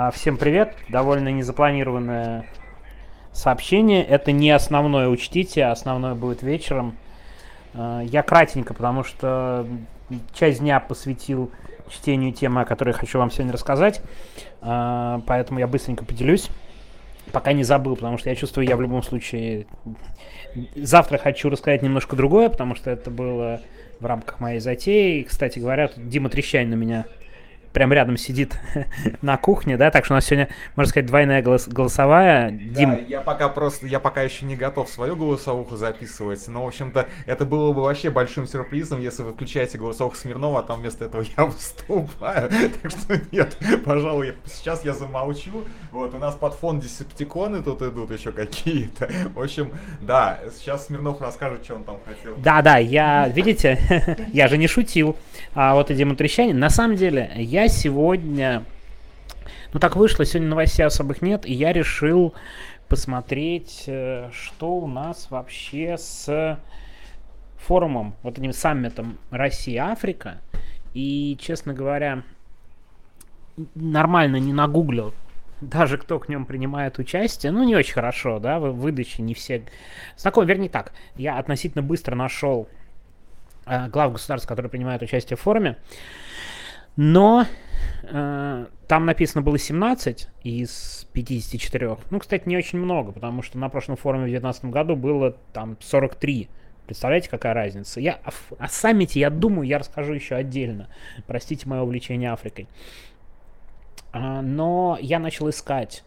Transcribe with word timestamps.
А, 0.00 0.12
всем 0.12 0.36
привет. 0.36 0.76
Довольно 0.88 1.30
незапланированное 1.30 2.46
сообщение. 3.32 4.04
Это 4.04 4.30
не 4.30 4.52
основное, 4.52 5.08
учтите, 5.08 5.64
а 5.64 5.72
основное 5.72 6.14
будет 6.14 6.40
вечером. 6.40 6.96
А, 7.74 8.02
я 8.02 8.22
кратенько, 8.22 8.74
потому 8.74 9.02
что 9.02 9.66
часть 10.34 10.60
дня 10.60 10.78
посвятил 10.78 11.50
чтению 11.90 12.32
темы, 12.32 12.60
о 12.60 12.64
которой 12.64 12.92
хочу 12.92 13.18
вам 13.18 13.32
сегодня 13.32 13.52
рассказать. 13.52 14.00
Поэтому 14.60 15.58
я 15.58 15.66
быстренько 15.66 16.04
поделюсь. 16.04 16.48
Пока 17.32 17.52
не 17.52 17.64
забыл, 17.64 17.96
потому 17.96 18.18
что 18.18 18.30
я 18.30 18.36
чувствую, 18.36 18.68
я 18.68 18.76
в 18.76 18.80
любом 18.80 19.02
случае... 19.02 19.66
Завтра 20.76 21.18
хочу 21.18 21.50
рассказать 21.50 21.82
немножко 21.82 22.14
другое, 22.14 22.50
потому 22.50 22.76
что 22.76 22.88
это 22.88 23.10
было 23.10 23.62
в 23.98 24.06
рамках 24.06 24.38
моей 24.38 24.60
затеи. 24.60 25.22
И, 25.22 25.24
кстати 25.24 25.58
говоря, 25.58 25.90
Дима 25.96 26.30
Трещань 26.30 26.68
на 26.68 26.74
меня 26.74 27.04
прям 27.72 27.92
рядом 27.92 28.16
сидит 28.16 28.58
на 29.22 29.36
кухне, 29.36 29.76
да, 29.76 29.90
так 29.90 30.04
что 30.04 30.14
у 30.14 30.16
нас 30.16 30.26
сегодня, 30.26 30.48
можно 30.76 30.90
сказать, 30.90 31.06
двойная 31.06 31.42
голос 31.42 31.68
голосовая. 31.68 32.50
Дим... 32.50 32.90
Да, 32.90 32.98
я 33.08 33.20
пока 33.20 33.48
просто, 33.48 33.86
я 33.86 34.00
пока 34.00 34.22
еще 34.22 34.46
не 34.46 34.56
готов 34.56 34.88
свою 34.88 35.16
голосовуху 35.16 35.76
записывать, 35.76 36.46
но, 36.48 36.64
в 36.64 36.68
общем-то, 36.68 37.06
это 37.26 37.44
было 37.44 37.72
бы 37.72 37.82
вообще 37.82 38.10
большим 38.10 38.46
сюрпризом, 38.46 39.00
если 39.00 39.22
вы 39.22 39.32
включаете 39.32 39.78
голосовуху 39.78 40.16
Смирнова, 40.16 40.60
а 40.60 40.62
там 40.62 40.80
вместо 40.80 41.04
этого 41.04 41.24
я 41.36 41.44
выступаю, 41.46 42.50
так 42.82 42.90
что 42.90 43.20
нет, 43.32 43.56
пожалуй, 43.84 44.34
сейчас 44.46 44.84
я 44.84 44.92
замолчу, 44.92 45.64
вот, 45.92 46.14
у 46.14 46.18
нас 46.18 46.34
под 46.34 46.54
фон 46.54 46.80
десептиконы 46.80 47.62
тут 47.62 47.82
идут 47.82 48.10
еще 48.10 48.32
какие-то, 48.32 49.10
в 49.34 49.40
общем, 49.40 49.72
да, 50.00 50.40
сейчас 50.56 50.86
Смирнов 50.86 51.20
расскажет, 51.20 51.64
что 51.64 51.76
он 51.76 51.84
там 51.84 51.98
хотел. 52.04 52.36
Да-да, 52.38 52.78
я, 52.78 53.28
видите, 53.28 54.26
я 54.32 54.48
же 54.48 54.58
не 54.58 54.66
шутил, 54.66 55.16
а 55.54 55.74
вот 55.74 55.90
и 55.90 55.94
Дима 55.94 56.16
Трещанин, 56.16 56.58
на 56.58 56.70
самом 56.70 56.96
деле, 56.96 57.30
я 57.36 57.57
сегодня... 57.66 58.64
Ну 59.72 59.80
так 59.80 59.96
вышло, 59.96 60.24
сегодня 60.24 60.48
новостей 60.48 60.86
особых 60.86 61.22
нет, 61.22 61.44
и 61.44 61.52
я 61.52 61.72
решил 61.72 62.34
посмотреть, 62.88 63.84
э, 63.86 64.30
что 64.32 64.76
у 64.76 64.86
нас 64.86 65.28
вообще 65.30 65.96
с 65.98 66.60
форумом, 67.56 68.14
вот 68.22 68.38
этим 68.38 68.52
саммитом 68.52 69.18
Россия-Африка. 69.30 70.40
И, 70.94 71.36
честно 71.40 71.74
говоря, 71.74 72.22
нормально 73.74 74.36
не 74.36 74.52
нагуглил 74.52 75.12
даже 75.60 75.98
кто 75.98 76.18
к 76.18 76.28
нем 76.28 76.46
принимает 76.46 76.98
участие, 76.98 77.52
ну, 77.52 77.64
не 77.64 77.74
очень 77.74 77.94
хорошо, 77.94 78.38
да, 78.38 78.58
в 78.60 78.72
выдаче 78.72 79.22
не 79.22 79.34
все 79.34 79.64
знакомы. 80.16 80.46
Вернее 80.46 80.68
так, 80.68 80.92
я 81.16 81.38
относительно 81.38 81.82
быстро 81.82 82.14
нашел 82.14 82.68
э, 83.66 83.88
глав 83.88 84.12
государств, 84.12 84.48
которые 84.48 84.70
принимают 84.70 85.02
участие 85.02 85.36
в 85.36 85.40
форуме. 85.40 85.76
Но 87.00 87.46
э, 88.02 88.66
там 88.88 89.06
написано 89.06 89.40
было 89.40 89.56
17 89.56 90.28
из 90.42 91.06
54. 91.12 91.96
Ну, 92.10 92.18
кстати, 92.18 92.48
не 92.48 92.56
очень 92.56 92.80
много, 92.80 93.12
потому 93.12 93.40
что 93.40 93.56
на 93.56 93.68
прошлом 93.68 93.94
форуме 93.94 94.24
в 94.24 94.30
2019 94.30 94.64
году 94.64 94.96
было 94.96 95.36
там 95.52 95.76
43. 95.80 96.48
Представляете, 96.86 97.30
какая 97.30 97.54
разница? 97.54 98.00
Я, 98.00 98.18
о, 98.24 98.30
о 98.58 98.66
саммите, 98.66 99.20
я 99.20 99.30
думаю, 99.30 99.68
я 99.68 99.78
расскажу 99.78 100.12
еще 100.12 100.34
отдельно. 100.34 100.88
Простите 101.28 101.68
мое 101.68 101.82
увлечение 101.82 102.32
Африкой. 102.32 102.66
А, 104.10 104.42
но 104.42 104.98
я 105.00 105.20
начал 105.20 105.48
искать, 105.50 106.02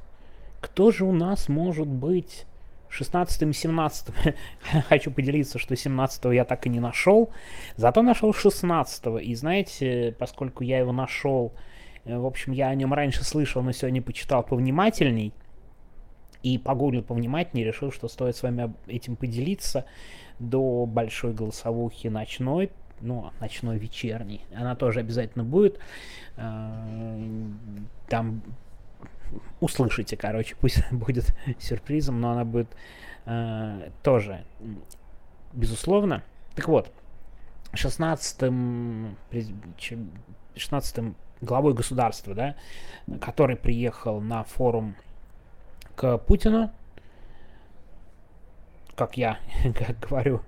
кто 0.59 0.91
же 0.91 1.05
у 1.05 1.13
нас 1.13 1.47
может 1.47 1.87
быть 1.87 2.45
16 2.91 3.41
и 3.41 3.53
17 3.53 4.13
хочу 4.89 5.11
поделиться, 5.11 5.57
что 5.57 5.75
17 5.75 6.25
я 6.33 6.45
так 6.45 6.65
и 6.67 6.69
не 6.69 6.79
нашел, 6.79 7.31
зато 7.77 8.01
нашел 8.01 8.33
16 8.33 9.21
и 9.21 9.35
знаете, 9.35 10.15
поскольку 10.19 10.63
я 10.63 10.79
его 10.79 10.91
нашел, 10.91 11.53
э, 12.05 12.17
в 12.17 12.25
общем, 12.25 12.51
я 12.51 12.67
о 12.67 12.75
нем 12.75 12.93
раньше 12.93 13.23
слышал, 13.23 13.63
но 13.63 13.71
сегодня 13.71 14.01
почитал 14.01 14.43
повнимательней, 14.43 15.33
и 16.43 16.57
погуглил 16.57 17.03
повнимательнее, 17.03 17.67
решил, 17.67 17.91
что 17.91 18.07
стоит 18.07 18.35
с 18.35 18.43
вами 18.43 18.73
этим 18.87 19.15
поделиться 19.15 19.85
до 20.39 20.85
большой 20.85 21.33
голосовухи 21.33 22.07
ночной, 22.07 22.71
ну, 22.99 23.31
ночной 23.39 23.77
вечерний. 23.77 24.41
Она 24.55 24.75
тоже 24.75 24.99
обязательно 24.99 25.43
будет. 25.43 25.79
Э, 26.37 27.19
там 28.07 28.41
услышите, 29.61 30.17
короче, 30.17 30.55
пусть 30.59 30.83
будет 30.91 31.33
сюрпризом, 31.59 32.19
но 32.19 32.31
она 32.31 32.43
будет 32.43 32.67
э, 33.25 33.91
тоже, 34.03 34.43
безусловно. 35.53 36.23
Так 36.55 36.67
вот, 36.67 36.91
16-м, 37.73 39.15
16 40.55 41.15
главой 41.39 41.73
государства, 41.73 42.33
да, 42.33 42.55
который 43.21 43.55
приехал 43.55 44.19
на 44.19 44.43
форум 44.43 44.95
к 45.95 46.17
Путину, 46.17 46.71
как 48.95 49.15
я 49.17 49.39
как 49.77 49.99
говорю, 49.99 50.41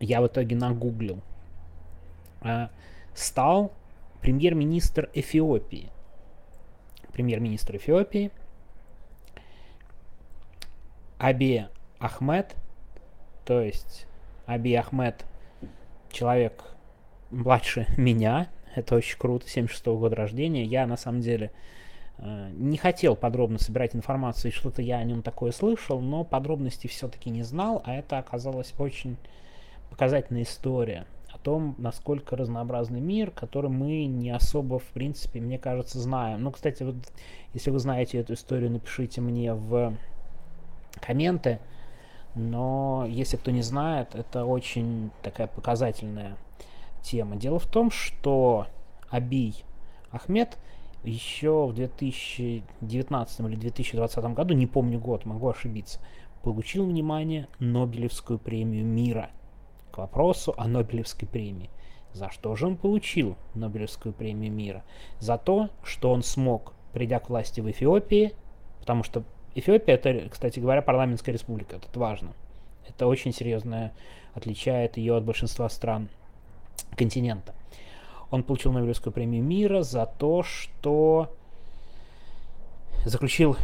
я 0.00 0.20
в 0.20 0.26
итоге 0.26 0.56
нагуглил, 0.56 1.22
э, 2.42 2.68
стал 3.14 3.72
премьер-министр 4.20 5.10
Эфиопии 5.14 5.90
премьер-министр 7.16 7.76
Эфиопии, 7.76 8.30
Аби 11.16 11.66
Ахмед, 11.98 12.54
то 13.46 13.62
есть 13.62 14.06
Аби 14.44 14.74
Ахмед 14.74 15.24
человек 16.10 16.62
младше 17.30 17.86
меня, 17.96 18.50
это 18.74 18.96
очень 18.96 19.18
круто, 19.18 19.48
76 19.48 19.86
-го 19.86 19.98
года 19.98 20.14
рождения. 20.14 20.64
Я 20.64 20.86
на 20.86 20.98
самом 20.98 21.22
деле 21.22 21.52
э, 22.18 22.50
не 22.52 22.76
хотел 22.76 23.16
подробно 23.16 23.58
собирать 23.58 23.96
информацию, 23.96 24.52
что-то 24.52 24.82
я 24.82 24.98
о 24.98 25.04
нем 25.04 25.22
такое 25.22 25.52
слышал, 25.52 26.02
но 26.02 26.22
подробностей 26.22 26.90
все-таки 26.90 27.30
не 27.30 27.44
знал, 27.44 27.80
а 27.86 27.94
это 27.94 28.18
оказалась 28.18 28.74
очень 28.76 29.16
показательная 29.88 30.42
история 30.42 31.06
том, 31.46 31.76
насколько 31.78 32.34
разнообразный 32.34 33.00
мир, 33.00 33.30
который 33.30 33.70
мы 33.70 34.06
не 34.06 34.30
особо, 34.30 34.80
в 34.80 34.86
принципе, 34.86 35.40
мне 35.40 35.60
кажется, 35.60 36.00
знаем. 36.00 36.42
Ну, 36.42 36.50
кстати, 36.50 36.82
вот, 36.82 36.96
если 37.54 37.70
вы 37.70 37.78
знаете 37.78 38.18
эту 38.18 38.34
историю, 38.34 38.72
напишите 38.72 39.20
мне 39.20 39.54
в 39.54 39.94
комменты. 40.94 41.60
Но 42.34 43.06
если 43.08 43.36
кто 43.36 43.52
не 43.52 43.62
знает, 43.62 44.16
это 44.16 44.44
очень 44.44 45.12
такая 45.22 45.46
показательная 45.46 46.36
тема. 47.00 47.36
Дело 47.36 47.60
в 47.60 47.66
том, 47.66 47.92
что 47.92 48.66
Абий 49.08 49.54
Ахмед 50.10 50.58
еще 51.04 51.68
в 51.68 51.74
2019 51.74 53.40
или 53.40 53.54
2020 53.54 54.24
году, 54.34 54.54
не 54.54 54.66
помню 54.66 54.98
год, 54.98 55.24
могу 55.24 55.48
ошибиться, 55.48 56.00
получил, 56.42 56.86
внимание, 56.86 57.46
Нобелевскую 57.60 58.40
премию 58.40 58.84
мира– 58.84 59.30
к 59.96 59.98
вопросу 59.98 60.54
о 60.58 60.68
Нобелевской 60.68 61.26
премии. 61.26 61.70
За 62.12 62.30
что 62.30 62.54
же 62.54 62.66
он 62.66 62.76
получил 62.76 63.34
Нобелевскую 63.54 64.12
премию 64.12 64.52
мира? 64.52 64.84
За 65.20 65.38
то, 65.38 65.70
что 65.82 66.12
он 66.12 66.22
смог, 66.22 66.74
придя 66.92 67.18
к 67.18 67.30
власти 67.30 67.62
в 67.62 67.70
Эфиопии, 67.70 68.34
потому 68.80 69.02
что 69.02 69.24
Эфиопия 69.54 69.94
это, 69.94 70.28
кстати 70.28 70.60
говоря, 70.60 70.82
парламентская 70.82 71.32
республика, 71.32 71.76
это 71.76 71.98
важно. 71.98 72.34
Это 72.86 73.06
очень 73.06 73.32
серьезно 73.32 73.92
отличает 74.34 74.98
ее 74.98 75.16
от 75.16 75.24
большинства 75.24 75.66
стран 75.70 76.10
континента. 76.94 77.54
Он 78.30 78.42
получил 78.42 78.72
Нобелевскую 78.72 79.14
премию 79.14 79.42
мира 79.42 79.80
за 79.80 80.04
то, 80.04 80.42
что 80.42 81.34
заключил 83.06 83.56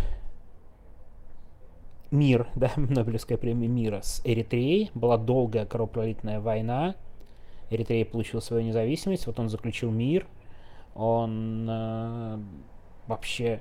мир, 2.13 2.47
да, 2.55 2.71
Нобелевская 2.77 3.39
премия 3.39 3.69
мира 3.69 4.01
с 4.03 4.21
Эритреей. 4.25 4.91
Была 4.95 5.19
долгая 5.19 5.67
кровопролитная 5.67 6.41
война. 6.41 6.95
Эритрея 7.71 8.05
получила 8.05 8.41
свою 8.41 8.63
независимость, 8.63 9.27
вот 9.27 9.41
он 9.41 9.49
заключил 9.49 9.91
мир. 9.91 10.27
Он 10.95 11.67
э, 11.69 12.39
вообще 13.07 13.61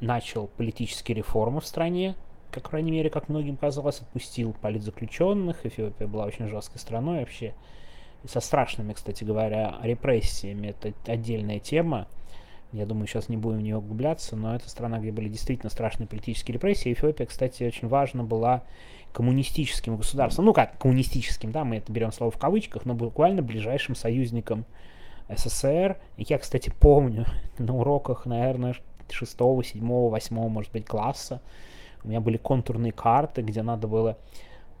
начал 0.00 0.46
политические 0.46 1.16
реформы 1.16 1.60
в 1.60 1.66
стране, 1.66 2.14
как, 2.52 2.64
по 2.64 2.70
крайней 2.70 2.92
мере, 2.92 3.10
как 3.10 3.28
многим 3.28 3.56
казалось, 3.56 4.00
отпустил 4.00 4.54
политзаключенных. 4.60 5.66
Эфиопия 5.66 6.06
была 6.06 6.24
очень 6.24 6.46
жесткой 6.46 6.80
страной 6.80 7.20
вообще. 7.20 7.54
со 8.24 8.40
страшными, 8.40 8.92
кстати 8.92 9.24
говоря, 9.24 9.76
репрессиями. 9.82 10.68
Это 10.68 10.92
отдельная 11.10 11.58
тема. 11.58 12.06
Я 12.72 12.84
думаю, 12.84 13.06
сейчас 13.06 13.28
не 13.28 13.36
будем 13.36 13.58
в 13.58 13.62
нее 13.62 13.78
углубляться, 13.78 14.36
но 14.36 14.54
это 14.54 14.68
страна, 14.68 14.98
где 14.98 15.10
были 15.10 15.28
действительно 15.28 15.70
страшные 15.70 16.06
политические 16.06 16.54
репрессии. 16.54 16.92
Эфиопия, 16.92 17.24
кстати, 17.24 17.62
очень 17.62 17.88
важно 17.88 18.24
была 18.24 18.62
коммунистическим 19.12 19.96
государством. 19.96 20.44
Ну 20.44 20.52
как 20.52 20.78
коммунистическим, 20.78 21.50
да, 21.50 21.64
мы 21.64 21.76
это 21.76 21.90
берем 21.90 22.12
слово 22.12 22.30
в 22.30 22.38
кавычках, 22.38 22.84
но 22.84 22.94
буквально 22.94 23.42
ближайшим 23.42 23.94
союзником 23.94 24.66
СССР. 25.34 25.98
Я, 26.18 26.38
кстати, 26.38 26.70
помню 26.78 27.24
на 27.58 27.74
уроках, 27.74 28.26
наверное, 28.26 28.74
6, 29.10 29.32
7, 29.32 29.80
8, 29.80 30.36
может 30.36 30.72
быть, 30.72 30.84
класса, 30.84 31.40
у 32.04 32.08
меня 32.08 32.20
были 32.20 32.36
контурные 32.36 32.92
карты, 32.92 33.42
где 33.42 33.62
надо 33.62 33.88
было 33.88 34.18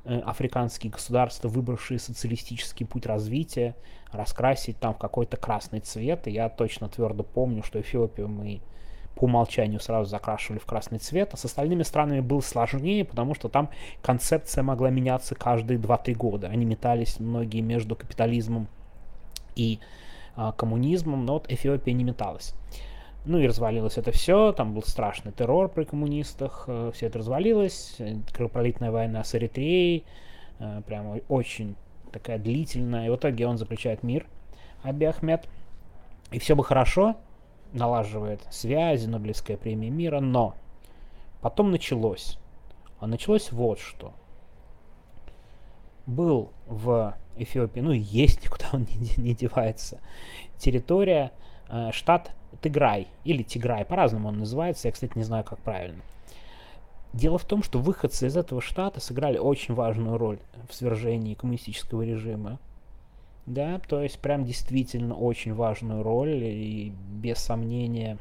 африканские 0.08 0.90
государства, 0.90 1.48
выбравшие 1.48 1.98
социалистический 1.98 2.86
путь 2.86 3.06
развития, 3.06 3.76
раскрасить 4.10 4.78
там 4.78 4.94
в 4.94 4.98
какой-то 4.98 5.36
красный 5.36 5.80
цвет. 5.80 6.26
И 6.26 6.30
я 6.30 6.48
точно 6.48 6.88
твердо 6.88 7.22
помню, 7.22 7.62
что 7.62 7.80
Эфиопию 7.80 8.28
мы 8.28 8.60
по 9.14 9.24
умолчанию 9.24 9.80
сразу 9.80 10.08
закрашивали 10.08 10.60
в 10.60 10.66
красный 10.66 10.98
цвет, 10.98 11.30
а 11.32 11.36
с 11.36 11.44
остальными 11.44 11.82
странами 11.82 12.20
было 12.20 12.40
сложнее, 12.40 13.04
потому 13.04 13.34
что 13.34 13.48
там 13.48 13.68
концепция 14.00 14.62
могла 14.62 14.90
меняться 14.90 15.34
каждые 15.34 15.78
2-3 15.78 16.14
года. 16.14 16.48
Они 16.48 16.64
метались 16.64 17.18
многие 17.18 17.60
между 17.60 17.96
капитализмом 17.96 18.68
и 19.56 19.80
а, 20.36 20.52
коммунизмом, 20.52 21.26
но 21.26 21.34
вот 21.34 21.50
Эфиопия 21.50 21.92
не 21.94 22.04
металась. 22.04 22.54
Ну 23.28 23.38
и 23.38 23.46
развалилось 23.46 23.98
это 23.98 24.10
все, 24.10 24.52
там 24.52 24.72
был 24.72 24.82
страшный 24.82 25.32
террор 25.32 25.68
при 25.68 25.84
коммунистах, 25.84 26.64
э, 26.66 26.90
все 26.94 27.08
это 27.08 27.18
развалилось, 27.18 27.98
кровопролитная 28.32 28.90
война 28.90 29.22
с 29.22 29.34
Эритреей, 29.34 30.06
э, 30.58 30.80
прямо 30.86 31.20
очень 31.28 31.76
такая 32.10 32.38
длительная, 32.38 33.06
и 33.06 33.10
в 33.10 33.16
итоге 33.16 33.46
он 33.46 33.58
заключает 33.58 34.02
мир, 34.02 34.24
Аби 34.82 35.04
Ахмед, 35.04 35.46
и 36.30 36.38
все 36.38 36.56
бы 36.56 36.64
хорошо, 36.64 37.16
налаживает 37.74 38.40
связи, 38.48 39.06
Нобелевская 39.06 39.58
премия 39.58 39.90
мира, 39.90 40.20
но 40.20 40.54
потом 41.42 41.70
началось. 41.70 42.38
А 42.98 43.06
началось 43.06 43.52
вот 43.52 43.78
что. 43.78 44.14
Был 46.06 46.50
в 46.66 47.14
Эфиопии, 47.36 47.80
ну 47.80 47.92
есть, 47.92 48.42
никуда 48.46 48.70
он 48.72 48.86
не, 48.88 49.22
не 49.22 49.34
девается, 49.34 50.00
территория, 50.56 51.32
э, 51.68 51.90
штат 51.92 52.32
Тиграй 52.60 53.08
или 53.24 53.42
Тиграй, 53.42 53.84
по-разному 53.84 54.28
он 54.28 54.38
называется, 54.38 54.88
я, 54.88 54.92
кстати, 54.92 55.12
не 55.16 55.24
знаю, 55.24 55.44
как 55.44 55.58
правильно. 55.60 56.02
Дело 57.12 57.38
в 57.38 57.44
том, 57.44 57.62
что 57.62 57.78
выходцы 57.78 58.26
из 58.26 58.36
этого 58.36 58.60
штата 58.60 59.00
сыграли 59.00 59.38
очень 59.38 59.74
важную 59.74 60.18
роль 60.18 60.38
в 60.68 60.74
свержении 60.74 61.34
коммунистического 61.34 62.02
режима. 62.02 62.58
Да, 63.46 63.78
то 63.78 64.02
есть 64.02 64.18
прям 64.18 64.44
действительно 64.44 65.14
очень 65.14 65.54
важную 65.54 66.02
роль, 66.02 66.44
и 66.44 66.92
без 67.10 67.38
сомнения 67.38 68.18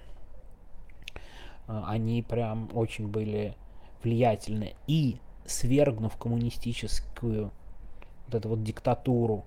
э, 1.67 1.81
они 1.85 2.23
прям 2.23 2.69
очень 2.73 3.09
были 3.09 3.55
влиятельны. 4.03 4.75
И 4.87 5.17
свергнув 5.45 6.15
коммунистическую 6.15 7.51
вот 8.25 8.35
эту 8.35 8.49
вот 8.49 8.63
диктатуру 8.63 9.43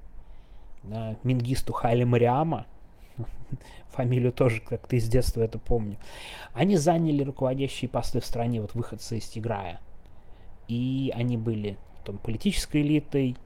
да, 0.83 1.17
Мингисту 1.23 1.73
Хайли 1.73 2.05
Мариама, 2.05 2.67
фамилию 3.91 4.33
тоже 4.33 4.61
как-то 4.61 4.97
из 4.97 5.09
детства 5.09 5.43
это 5.43 5.59
помню, 5.59 5.97
они 6.53 6.77
заняли 6.77 7.23
руководящие 7.23 7.89
посты 7.89 8.21
в 8.21 8.27
стране, 8.27 8.61
вот 8.61 8.75
выходцы 8.75 9.19
из 9.19 9.29
Тиграя. 9.29 9.81
И 10.69 11.13
они 11.15 11.37
были 11.37 11.77
там, 12.05 12.19
политической 12.19 12.83
элитой, 12.83 13.37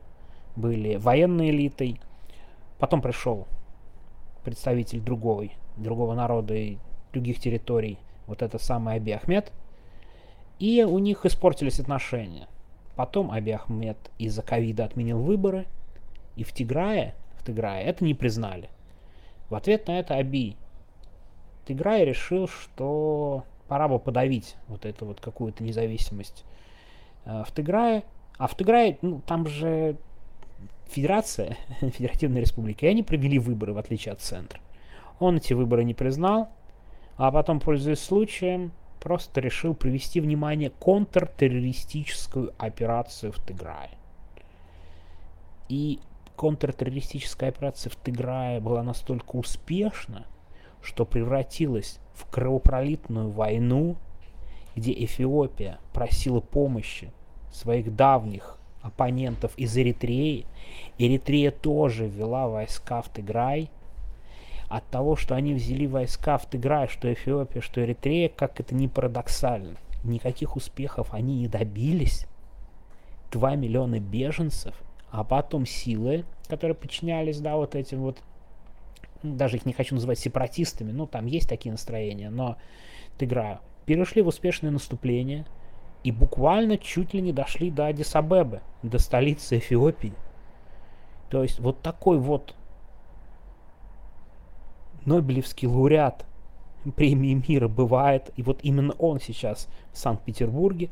были 0.57 0.97
военной 0.97 1.51
элитой. 1.51 2.01
Потом 2.79 3.01
пришел 3.01 3.47
представитель 4.45 5.01
другой, 5.01 5.53
другого 5.77 6.15
народа 6.15 6.55
и 6.55 6.79
других 7.13 7.41
территорий, 7.41 7.99
вот 8.27 8.43
это 8.43 8.59
самый 8.59 8.97
Аби 8.97 9.13
Ахмед, 9.13 9.53
и 10.59 10.83
у 10.83 10.99
них 10.99 11.25
испортились 11.25 11.81
отношения. 11.81 12.49
Потом 12.97 13.31
Аби 13.31 13.51
Ахмед 13.51 13.97
из-за 14.19 14.43
ковида 14.43 14.85
отменил 14.85 15.21
выборы, 15.21 15.67
и 16.37 16.45
в 16.45 16.53
Тиграе, 16.53 17.15
в 17.37 17.45
Тиграе 17.45 17.85
это 17.85 18.05
не 18.05 18.15
признали. 18.15 18.69
В 19.55 19.57
ответ 19.57 19.87
на 19.87 20.01
это 20.01 20.17
Аби 20.17 20.57
Тиграй 21.65 22.05
решил, 22.05 22.49
что 22.49 23.45
пора 23.69 23.87
бы 23.87 24.01
подавить 24.01 24.57
вот 24.67 24.85
эту 24.85 25.07
вот 25.07 25.21
какую-то 25.21 25.63
независимость 25.63 26.45
э, 27.25 27.45
в 27.47 27.55
Тиграе. 27.55 28.03
А 28.37 28.49
в 28.49 28.57
Тиграе, 28.57 28.99
ну, 29.01 29.21
там 29.25 29.47
же 29.47 29.97
федерация, 30.89 31.57
федеративная 31.81 32.41
республика, 32.41 32.87
и 32.87 32.89
они 32.89 33.05
провели 33.05 33.39
выборы, 33.39 33.75
в 33.75 33.79
отличие 33.79 34.15
от 34.15 34.21
центра. 34.21 34.59
Он 35.21 35.37
эти 35.37 35.53
выборы 35.53 35.85
не 35.85 35.95
признал, 35.95 36.49
а 37.17 37.31
потом, 37.31 37.61
пользуясь 37.61 38.01
случаем, 38.01 38.73
просто 38.99 39.41
решил 39.41 39.77
привести 39.77 40.21
внимание 40.21 40.71
контртеррористическую 40.71 42.53
операцию 42.59 43.31
в 43.31 43.39
Тиграе. 43.47 43.91
И 45.69 46.01
контртеррористическая 46.37 47.51
операция 47.51 47.91
в 47.91 47.97
Тиграе 47.97 48.61
была 48.61 48.83
настолько 48.83 49.37
успешна, 49.37 50.27
что 50.83 51.05
превратилась 51.05 51.99
в 52.15 52.27
кровопролитную 52.27 53.31
войну, 53.31 53.97
где 54.77 54.93
Эфиопия 54.93 55.79
просила 55.93 56.41
помощи 56.41 57.13
своих 57.53 57.95
давних 57.95 58.59
оппонентов 58.83 59.57
из 59.57 59.77
Эритреи. 59.77 60.47
Эритрея 60.99 61.51
тоже 61.51 62.07
ввела 62.07 62.49
войска 62.49 63.01
в 63.01 63.13
Тиграй. 63.13 63.71
От 64.69 64.85
того, 64.89 65.15
что 65.15 65.37
они 65.37 65.55
взяли 65.55 65.87
войска 65.87 66.37
в 66.37 66.51
Тиграй, 66.51 66.89
что 66.89 67.13
Эфиопия, 67.13 67.61
что 67.61 67.85
Эритрея, 67.85 68.29
как 68.29 68.59
это 68.61 68.75
ни 68.75 68.89
парадоксально, 68.89 69.77
никаких 70.03 70.57
успехов 70.57 71.09
они 71.13 71.37
не 71.37 71.49
добились. 71.49 72.27
2 73.31 73.57
миллиона 73.57 74.01
беженцев– 74.01 74.75
а 75.15 75.23
потом 75.23 75.65
силы, 75.65 76.25
которые 76.49 76.75
подчинялись, 76.75 77.39
да, 77.39 77.55
вот 77.55 77.77
этим 77.77 78.01
вот, 78.01 78.19
даже 79.23 79.59
их 79.59 79.65
не 79.65 79.73
хочу 79.73 79.95
называть 79.95 80.19
сепаратистами, 80.19 80.91
ну, 80.91 81.07
там 81.07 81.27
есть 81.27 81.49
такие 81.49 81.71
настроения, 81.71 82.31
но 82.31 82.57
играю, 83.21 83.61
перешли 83.87 84.23
в 84.23 84.27
успешное 84.27 84.73
наступление 84.73 85.47
и 86.03 86.11
буквально 86.11 86.79
чуть 86.79 87.15
ли 87.15 87.23
не 87.23 87.33
дошли 87.33 87.71
до 87.71 87.87
Адисабебы, 87.87 88.61
до 88.83 88.99
столицы 88.99 89.59
Эфиопии. 89.59 90.15
То 91.31 91.45
есть 91.45 91.61
вот 91.61 91.81
такой 91.81 92.19
вот 92.19 92.57
Нобелевский 95.07 95.69
лауреат 95.69 96.27
премии 96.97 97.41
мира 97.49 97.69
бывает, 97.69 98.33
и 98.37 98.43
вот 98.43 98.59
именно 98.65 98.95
он 98.95 99.21
сейчас 99.21 99.69
в 99.93 99.99
Санкт-Петербурге 99.99 100.91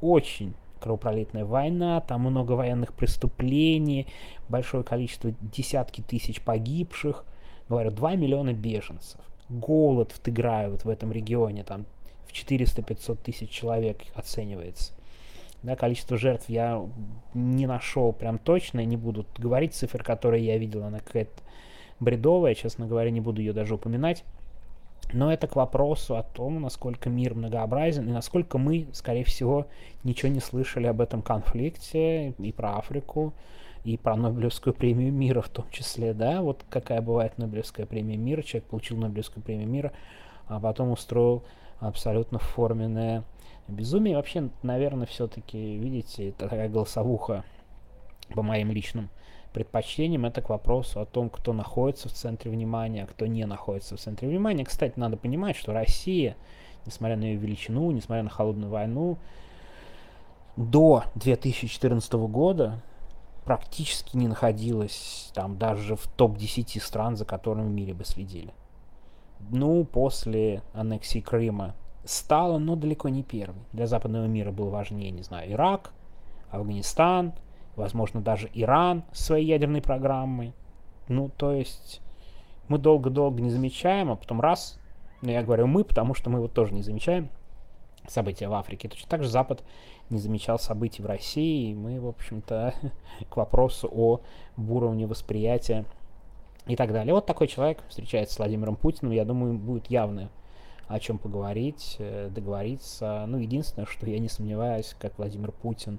очень 0.00 0.54
кровопролитная 0.84 1.46
война, 1.46 2.00
там 2.02 2.20
много 2.20 2.52
военных 2.52 2.92
преступлений, 2.92 4.06
большое 4.50 4.84
количество, 4.84 5.32
десятки 5.40 6.02
тысяч 6.02 6.42
погибших, 6.42 7.24
говорю, 7.70 7.90
2 7.90 8.16
миллиона 8.16 8.52
беженцев. 8.52 9.18
Голод 9.48 10.12
в 10.12 10.18
Тыграе, 10.18 10.68
вот 10.68 10.84
в 10.84 10.88
этом 10.90 11.10
регионе, 11.10 11.64
там 11.64 11.86
в 12.26 12.32
400-500 12.32 13.18
тысяч 13.24 13.48
человек 13.48 14.02
оценивается. 14.14 14.92
Да, 15.62 15.74
количество 15.74 16.18
жертв 16.18 16.50
я 16.50 16.86
не 17.32 17.66
нашел 17.66 18.12
прям 18.12 18.38
точно, 18.38 18.84
не 18.84 18.98
буду 18.98 19.24
говорить 19.38 19.72
цифр, 19.72 20.04
которые 20.04 20.44
я 20.44 20.58
видел, 20.58 20.84
она 20.84 20.98
какая-то 20.98 21.42
бредовая, 21.98 22.54
честно 22.54 22.86
говоря, 22.86 23.10
не 23.10 23.22
буду 23.22 23.40
ее 23.40 23.54
даже 23.54 23.74
упоминать. 23.74 24.22
Но 25.14 25.32
это 25.32 25.46
к 25.46 25.54
вопросу 25.54 26.16
о 26.16 26.24
том, 26.24 26.60
насколько 26.60 27.08
мир 27.08 27.36
многообразен 27.36 28.08
и 28.08 28.12
насколько 28.12 28.58
мы, 28.58 28.88
скорее 28.92 29.22
всего, 29.22 29.68
ничего 30.02 30.28
не 30.28 30.40
слышали 30.40 30.88
об 30.88 31.00
этом 31.00 31.22
конфликте 31.22 32.30
и 32.30 32.50
про 32.50 32.78
Африку, 32.78 33.32
и 33.84 33.96
про 33.96 34.16
Нобелевскую 34.16 34.74
премию 34.74 35.12
мира 35.12 35.40
в 35.40 35.48
том 35.50 35.66
числе, 35.70 36.14
да, 36.14 36.42
вот 36.42 36.64
какая 36.68 37.00
бывает 37.00 37.38
Нобелевская 37.38 37.86
премия 37.86 38.16
мира, 38.16 38.42
человек 38.42 38.68
получил 38.68 38.96
Нобелевскую 38.96 39.44
премию 39.44 39.68
мира, 39.68 39.92
а 40.48 40.58
потом 40.58 40.90
устроил 40.90 41.44
абсолютно 41.78 42.40
форменное 42.40 43.22
безумие. 43.68 44.16
Вообще, 44.16 44.48
наверное, 44.64 45.06
все-таки, 45.06 45.76
видите, 45.76 46.32
такая 46.32 46.68
голосовуха 46.68 47.44
по 48.34 48.42
моим 48.42 48.72
личным 48.72 49.10
предпочтением 49.54 50.26
это 50.26 50.42
к 50.42 50.50
вопросу 50.50 51.00
о 51.00 51.06
том, 51.06 51.30
кто 51.30 51.52
находится 51.52 52.08
в 52.08 52.12
центре 52.12 52.50
внимания, 52.50 53.04
а 53.04 53.06
кто 53.06 53.26
не 53.26 53.46
находится 53.46 53.96
в 53.96 54.00
центре 54.00 54.28
внимания. 54.28 54.64
Кстати, 54.64 54.94
надо 54.96 55.16
понимать, 55.16 55.56
что 55.56 55.72
Россия, 55.72 56.36
несмотря 56.84 57.16
на 57.16 57.22
ее 57.22 57.36
величину, 57.36 57.90
несмотря 57.92 58.24
на 58.24 58.30
холодную 58.30 58.70
войну, 58.70 59.16
до 60.56 61.04
2014 61.14 62.12
года 62.12 62.82
практически 63.44 64.16
не 64.16 64.26
находилась 64.26 65.30
там 65.34 65.56
даже 65.56 65.96
в 65.96 66.06
топ-10 66.08 66.80
стран, 66.80 67.16
за 67.16 67.24
которыми 67.24 67.68
в 67.68 67.70
мире 67.70 67.94
бы 67.94 68.04
следили. 68.04 68.52
Ну, 69.50 69.84
после 69.84 70.62
аннексии 70.72 71.20
Крыма 71.20 71.74
стала, 72.04 72.58
но 72.58 72.74
далеко 72.74 73.08
не 73.08 73.22
первой. 73.22 73.62
Для 73.72 73.86
западного 73.86 74.26
мира 74.26 74.50
был 74.50 74.70
важнее, 74.70 75.10
не 75.10 75.22
знаю, 75.22 75.52
Ирак, 75.52 75.92
Афганистан, 76.50 77.34
возможно, 77.76 78.20
даже 78.20 78.50
Иран 78.54 79.04
своей 79.12 79.46
ядерной 79.46 79.82
программой. 79.82 80.54
Ну, 81.08 81.28
то 81.28 81.52
есть 81.52 82.00
мы 82.68 82.78
долго-долго 82.78 83.42
не 83.42 83.50
замечаем, 83.50 84.10
а 84.10 84.16
потом 84.16 84.40
раз, 84.40 84.78
ну, 85.22 85.30
я 85.30 85.42
говорю 85.42 85.66
мы, 85.66 85.84
потому 85.84 86.14
что 86.14 86.30
мы 86.30 86.40
вот 86.40 86.52
тоже 86.52 86.72
не 86.72 86.82
замечаем 86.82 87.28
события 88.08 88.48
в 88.48 88.54
Африке. 88.54 88.88
Точно 88.88 89.08
так 89.08 89.22
же 89.22 89.28
Запад 89.28 89.62
не 90.10 90.18
замечал 90.18 90.58
событий 90.58 91.02
в 91.02 91.06
России, 91.06 91.70
и 91.70 91.74
мы, 91.74 92.00
в 92.00 92.06
общем-то, 92.06 92.74
к 93.28 93.36
вопросу 93.36 93.88
о 93.92 94.20
уровне 94.56 95.06
восприятия 95.06 95.84
и 96.66 96.76
так 96.76 96.92
далее. 96.92 97.14
Вот 97.14 97.26
такой 97.26 97.46
человек 97.46 97.82
встречается 97.88 98.34
с 98.34 98.38
Владимиром 98.38 98.76
Путиным, 98.76 99.12
я 99.12 99.24
думаю, 99.24 99.58
будет 99.58 99.86
явно 99.90 100.30
о 100.88 101.00
чем 101.00 101.18
поговорить, 101.18 101.96
э, 101.98 102.28
договориться. 102.30 103.24
Ну, 103.26 103.38
единственное, 103.38 103.86
что 103.86 104.08
я 104.08 104.18
не 104.18 104.28
сомневаюсь, 104.28 104.94
как 104.98 105.16
Владимир 105.18 105.50
Путин 105.52 105.98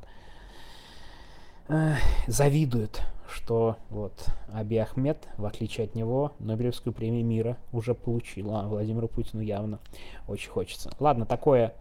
э, 1.68 1.96
завидует, 2.28 3.02
что 3.30 3.78
вот 3.90 4.28
Аби 4.54 4.78
Ахмед, 4.78 5.28
в 5.38 5.46
отличие 5.46 5.86
от 5.86 5.96
него, 5.96 6.34
Нобелевскую 6.40 6.94
премию 6.94 7.26
мира 7.26 7.58
уже 7.72 7.94
получил. 7.94 8.56
А 8.56 8.68
Владимиру 8.68 9.08
Путину 9.08 9.42
явно 9.42 9.80
очень 10.28 10.50
хочется. 10.50 10.92
Ладно, 11.00 11.26
такое 11.26 11.74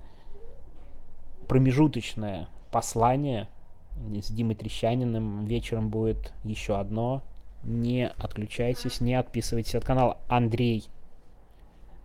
промежуточное 1.48 2.48
послание 2.70 3.48
с 3.96 4.30
Димой 4.30 4.56
Трещаниным. 4.56 5.44
Вечером 5.44 5.88
будет 5.88 6.32
еще 6.42 6.78
одно. 6.78 7.22
Не 7.62 8.08
отключайтесь, 8.08 9.00
не 9.00 9.14
отписывайтесь 9.14 9.74
от 9.74 9.84
канала. 9.84 10.18
Андрей. 10.28 10.84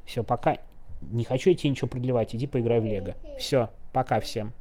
Все, 0.06 0.24
пока. 0.24 0.58
Не 1.02 1.24
хочу 1.24 1.50
я 1.50 1.56
тебе 1.56 1.72
ничего 1.72 1.88
продлевать. 1.88 2.36
Иди 2.36 2.48
поиграй 2.48 2.80
в 2.80 2.86
Лего. 2.86 3.16
Все, 3.38 3.70
пока 3.94 4.20
всем. 4.20 4.54